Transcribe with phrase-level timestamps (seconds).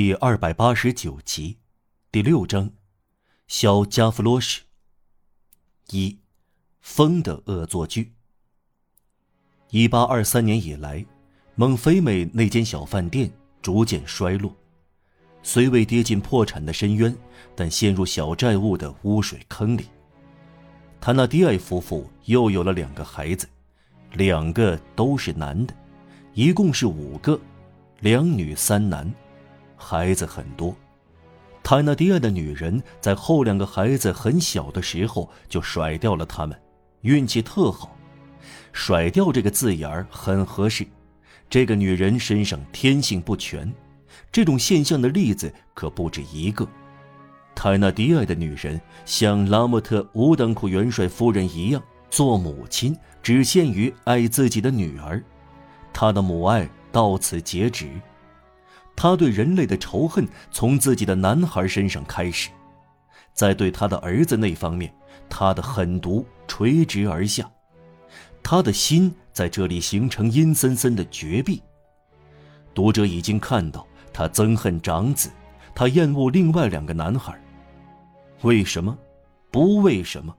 [0.00, 1.58] 第二百八十九集，
[2.12, 2.70] 第六章，
[3.48, 4.62] 小加夫罗什。
[5.90, 6.20] 一，
[6.80, 8.12] 风的恶作剧。
[9.70, 11.04] 一八二三年以来，
[11.56, 13.28] 蒙菲美那间小饭店
[13.60, 14.54] 逐渐衰落，
[15.42, 17.12] 虽未跌进破产的深渊，
[17.56, 19.86] 但陷入小债务的污水坑里。
[21.00, 23.48] 塔纳迪埃夫妇又有了两个孩子，
[24.12, 25.74] 两个都是男的，
[26.34, 27.36] 一共是五个，
[27.98, 29.12] 两女三男。
[29.78, 30.74] 孩子很多，
[31.62, 36.60] 泰纳迪亚的女人在后两个孩子很小的时候就甩掉了他们，
[37.02, 37.96] 运气特好。
[38.72, 40.86] 甩掉这个字眼儿很合适，
[41.48, 43.72] 这个女人身上天性不全，
[44.30, 46.66] 这种现象的例子可不止一个。
[47.54, 55.22] 泰纳迪亚的女人像拉莫特乌当库元帅夫人一样，做母亲只限于爱自己的女儿，
[55.92, 57.88] 她的母爱到此截止。
[59.00, 62.50] 他对人类的仇恨从自己的男孩身上开始，
[63.32, 64.92] 在对他的儿子那方面，
[65.30, 67.48] 他的狠毒垂直而下，
[68.42, 71.62] 他的心在这里形成阴森森的绝壁。
[72.74, 75.30] 读者已经看到他憎恨长子，
[75.76, 77.40] 他厌恶另外两个男孩。
[78.42, 78.98] 为什么？
[79.52, 80.34] 不为什么？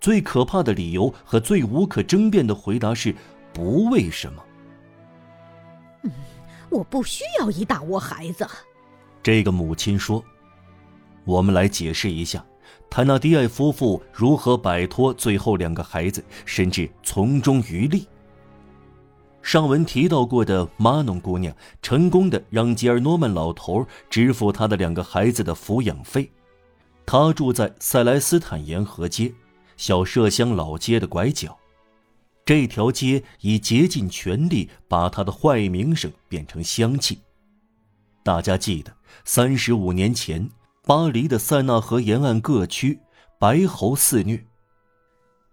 [0.00, 3.14] 最可怕的理由和最无可争辩的回答是：
[3.52, 4.42] 不为什么。
[6.70, 8.46] 我不需要一大窝孩子，
[9.22, 10.24] 这个母亲说
[11.24, 12.44] ：“我们来解释一下，
[12.88, 18.06] 坦纳迪埃夫妇如何摆脱最后两个孩子，甚至从中渔利。”
[19.42, 26.30] 上文提到过的玛农姑娘成功的让吉尔诺曼老头支付他的两个孩子的抚养费。
[27.06, 29.32] 他住在塞莱斯坦沿河街，
[29.76, 31.56] 小麝香老街的拐角。
[32.50, 37.20] 这条街已竭尽全力把他的坏名声变成香气。
[38.24, 38.92] 大家记得，
[39.24, 40.50] 三十五年前，
[40.82, 42.98] 巴黎的塞纳河沿岸各区
[43.38, 44.44] 白喉肆虐。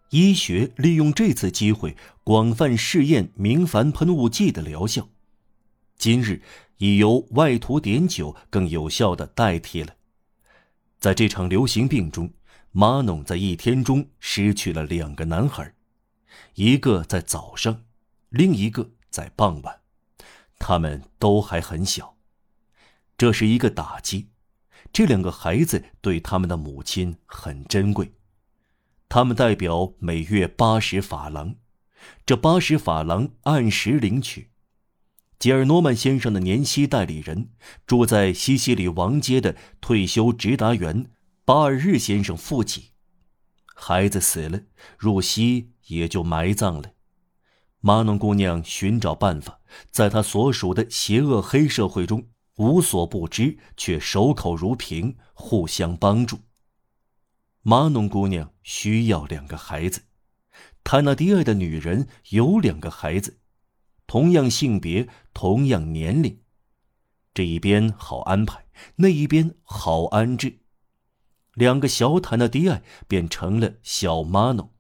[0.10, 5.08] 医学利用这次机会广泛试验明矾喷雾剂的疗效，
[6.00, 6.42] 今日
[6.78, 9.94] 已由外涂碘酒更有效的代替了。
[10.98, 12.34] 在这场流行病中，
[12.72, 15.72] 马农在一天中失去了两个男孩。
[16.56, 17.86] 一个在早上，
[18.30, 19.82] 另一个在傍晚，
[20.60, 22.18] 他们都还很小，
[23.18, 24.30] 这是一个打击。
[24.94, 28.14] 这两个孩子对他们的母亲很珍贵，
[29.10, 31.56] 他们代表每月八十法郎，
[32.26, 34.52] 这八十法郎按时领取。
[35.38, 37.50] 吉尔诺曼先生的年息代理人
[37.86, 41.12] 住在西西里王街的退休直达员
[41.46, 42.86] 巴尔日先生父亲，
[43.76, 44.62] 孩子死了，
[44.98, 45.74] 入息。
[45.88, 46.94] 也就埋葬了。
[47.80, 49.60] 玛农姑娘寻找办法，
[49.92, 52.28] 在她所属的邪恶黑社会中
[52.58, 56.40] 无所不知，却守口如瓶，互相帮助。
[57.62, 60.04] 玛农姑娘需要两个孩子，
[60.84, 63.40] 泰纳迪埃的女人有两个孩子，
[64.08, 66.42] 同样性别，同样年龄，
[67.34, 68.66] 这一边好安排，
[68.96, 70.60] 那一边好安置，
[71.54, 74.74] 两个小坦纳迪埃变成了小玛农。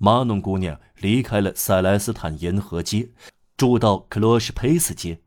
[0.00, 3.10] 玛农姑娘离开了塞莱斯坦沿河街，
[3.56, 5.20] 住到克罗什佩斯街，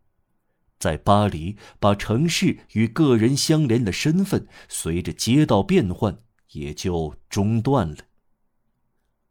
[0.79, 6.17] 在巴黎，把城市与个人相连的身份随着街道变换
[6.53, 7.97] 也就中断了。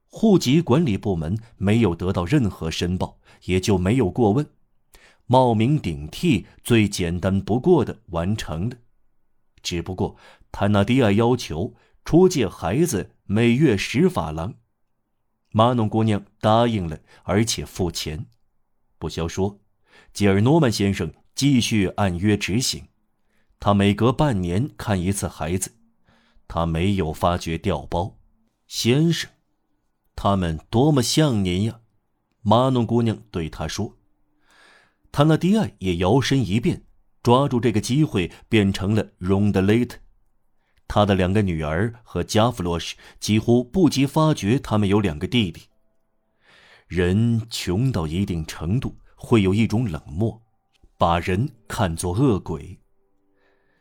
[0.09, 4.47] 户籍管理部门没有得到任何申报，也就没有过问，
[5.25, 8.77] 冒名顶替最简单不过的完成了。
[9.63, 10.17] 只不过
[10.53, 11.75] 坦纳迪亚要求
[12.05, 14.57] 出借孩子每月十法郎。
[15.51, 18.27] 玛农姑娘答应了，而且付钱。
[18.99, 19.61] 不消说，
[20.13, 22.87] 吉尔诺曼先生继续按约执行。
[23.59, 25.73] 他每隔半年看一次孩子。
[26.49, 28.19] 他没有发觉掉包，
[28.67, 29.31] 先生，
[30.17, 31.79] 他们多么像您呀！
[32.43, 33.97] 玛农姑娘对他说。
[35.13, 36.83] 塔纳迪埃也摇身一变，
[37.23, 40.00] 抓住这个机会变成了荣德雷特。
[40.93, 45.63] 他的两个女儿和加弗洛什几乎不及发觉他们有两个弟弟。
[46.89, 50.43] 人穷到一定程度，会有一种冷漠，
[50.99, 52.77] 把人看作恶鬼。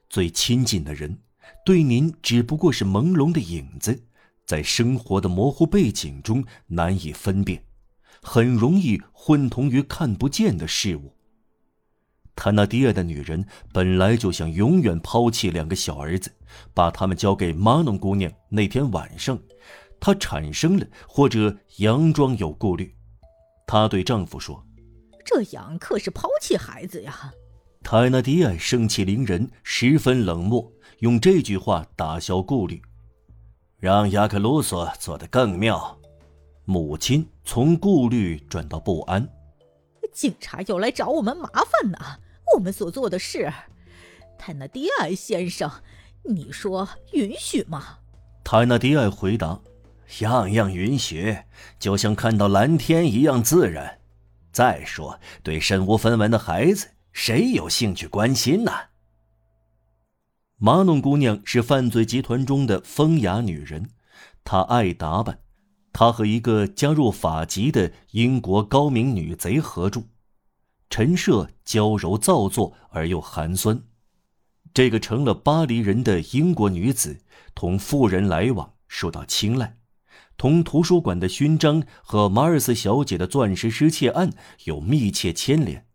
[0.07, 1.17] 最亲近的人，
[1.65, 4.03] 对您只不过是朦胧的影子，
[4.45, 7.63] 在生活的模糊背景中难以分辨，
[8.21, 11.15] 很容易混同于看不见的事物。
[12.39, 16.31] 塔纳迪亚的女人本来就想永远抛弃两个小儿子，
[16.73, 18.31] 把他们交给玛农姑娘。
[18.47, 19.37] 那天晚上，
[19.99, 22.95] 她产生了或者佯装有顾虑。
[23.67, 24.65] 她对丈夫说
[25.25, 27.29] ：“这样可是抛弃孩子呀。”
[27.83, 32.81] 泰纳迪埃盛气凌人，十分冷漠，用这句话打消顾虑，
[33.79, 35.99] 让雅克鲁索做得更妙。
[36.63, 39.27] 母亲从顾虑转到不安。
[40.13, 41.99] 警察又来找我们麻烦呢。
[42.55, 43.51] 我们所做的事，
[44.37, 45.71] 泰纳迪埃先生，
[46.23, 47.99] 你说允许吗？
[48.43, 49.59] 泰纳迪埃回答
[50.21, 51.37] ：“样样允许，
[51.77, 53.99] 就像看到蓝天一样自然。
[54.51, 58.71] 再说，对身无分文的孩子。”谁有兴趣关心呢？
[60.57, 63.89] 马农姑娘是犯罪集团中的风雅女人，
[64.43, 65.39] 她爱打扮。
[65.91, 70.05] 她和一个加入法籍的英国高明女贼合住，
[70.89, 73.83] 陈设娇柔造作而又寒酸。
[74.73, 77.21] 这个成了巴黎人的英国女子，
[77.55, 79.77] 同富人来往，受到青睐，
[80.37, 84.31] 同图书馆的勋章和马尔斯小姐的钻石失窃案
[84.65, 85.87] 有密切牵连。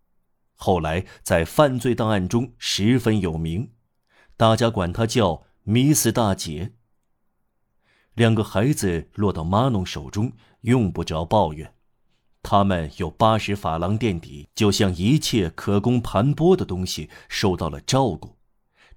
[0.55, 3.73] 后来在犯罪档案中十分有名，
[4.37, 6.73] 大家管她叫米斯大姐。
[8.15, 11.74] 两个孩子落到马农手中，用不着抱怨，
[12.45, 18.37] 他们有八十法郎垫底，就像一切可供盘剥的东西受到了照顾，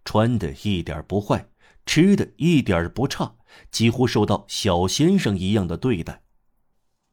[0.04, 1.50] 穿的一点不坏，
[1.86, 3.38] 吃的一点不差，
[3.72, 6.24] 几乎受到小先生一样的对待，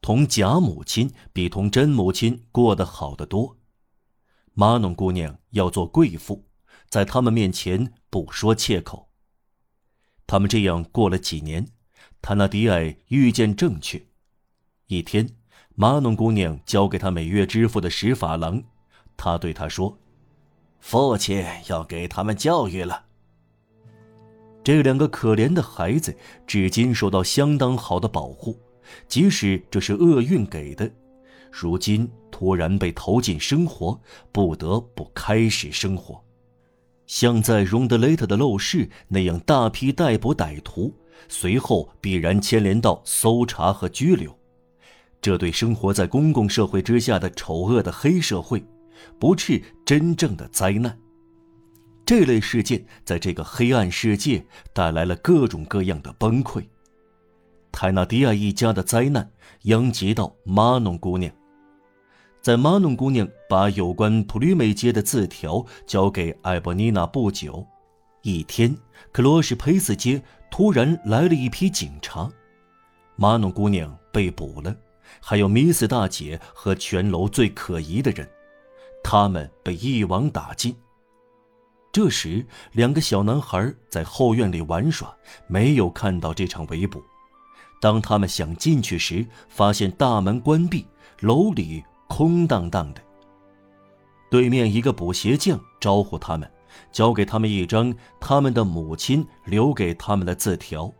[0.01, 3.57] 同假母亲比同真母亲过得好得多。
[4.53, 6.49] 玛农姑娘要做贵妇，
[6.89, 9.09] 在他们面前不说切口。
[10.27, 11.69] 他们这样过了几年，
[12.21, 14.05] 塔纳迪埃遇见正确。
[14.87, 15.37] 一天，
[15.77, 18.63] 玛农姑娘交给他每月支付的十法郎，
[19.17, 19.97] 他对他说
[20.79, 23.03] ：“父亲要给他们教育了。”
[24.63, 26.15] 这两个可怜的孩子
[26.47, 28.57] 至今受到相当好的保护，
[29.09, 30.89] 即使这是厄运给的。
[31.51, 33.99] 如今突然被投进生活，
[34.31, 36.23] 不得不开始生活，
[37.05, 40.93] 像在荣德雷特的陋室那样大批逮捕歹徒，
[41.27, 44.33] 随后必然牵连到搜查和拘留。
[45.25, 48.63] 这对生活在公共社会之下的丑恶的黑社会，
[49.17, 50.95] 不是真正的灾难。
[52.05, 56.63] 这类事件在这个黑暗世界带来了各种各样的崩溃。
[57.71, 59.27] 泰纳迪亚一家的灾难
[59.63, 61.33] 殃及到玛农姑娘。
[62.39, 67.65] 在玛农姑娘把有关普吕美街的字条交给艾伯尼娜不久，
[68.21, 68.77] 一天，
[69.11, 72.29] 克罗什佩斯街突然来了一批警察，
[73.15, 74.75] 玛农姑娘被捕了，
[75.19, 78.29] 还有 Miss 大姐和全楼最可疑的人，
[79.03, 80.75] 他们被一网打尽。
[81.91, 85.15] 这时，两个小男孩在后院里玩耍，
[85.47, 87.03] 没有看到这场围捕。
[87.79, 90.85] 当他们想进去时，发现大门关闭，
[91.21, 91.83] 楼里。
[92.07, 93.01] 空荡荡的。
[94.29, 96.49] 对面一个补鞋匠招呼他们，
[96.91, 100.93] 交给他们一张他们的母亲留给他们的字条，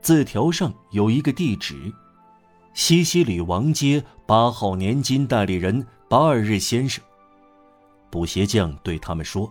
[0.00, 1.92] 字条上有一个地址：
[2.74, 7.04] 西西里王街八号年金代理人巴尔日先生。
[8.10, 9.50] 补鞋匠对他们说：“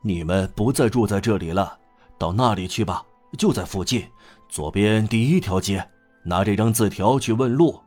[0.00, 1.76] 你们不再住在这里了，
[2.16, 3.04] 到那里去吧，
[3.36, 4.06] 就在附近，
[4.48, 5.84] 左边第一条街，
[6.24, 7.80] 拿这张字条去问路。”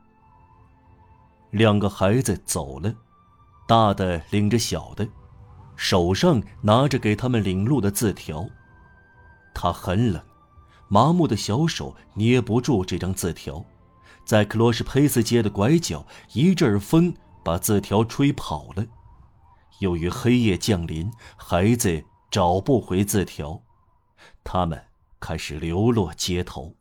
[1.52, 2.94] 两个孩子走了，
[3.66, 5.08] 大的领着小的，
[5.78, 8.46] 手上拿着给他们领路的字条。
[9.54, 10.22] 他很冷，
[10.90, 13.64] 麻木的小手捏不住这张字条，
[14.28, 17.16] 在克罗什佩斯街的拐角，一阵风
[17.46, 18.86] 把字条吹跑了。
[19.80, 23.62] 由于黑夜降临，孩子找不回字条，
[24.44, 24.84] 他们
[25.22, 26.76] 开始流落街头。